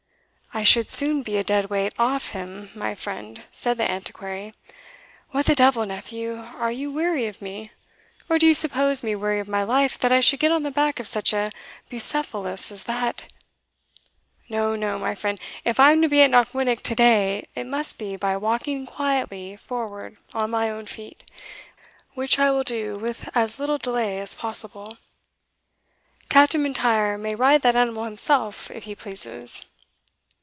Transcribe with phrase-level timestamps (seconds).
[0.53, 4.53] "I should soon be a dead weight off him, my friend," said the Antiquary.
[5.29, 7.71] "What the devil, nephew, are you weary of me?
[8.27, 10.69] or do you suppose me weary of my life, that I should get on the
[10.69, 11.51] back of such a
[11.87, 13.31] Bucephalus as that?
[14.49, 17.97] No, no, my friend, if I am to be at Knockwinnock to day, it must
[17.97, 21.23] be by walking quietly forward on my own feet,
[22.13, 24.97] which I will do with as little delay as possible.
[26.27, 29.61] Captain M'Intyre may ride that animal himself, if he pleases."